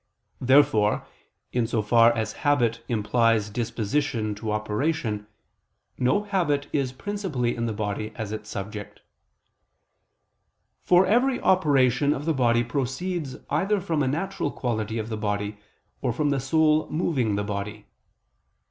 [0.39, 1.05] Therefore
[1.53, 5.27] in so far as habit implies disposition to operation,
[5.95, 9.01] no habit is principally in the body as its subject.
[10.81, 15.59] For every operation of the body proceeds either from a natural quality of the body
[16.01, 17.85] or from the soul moving the body.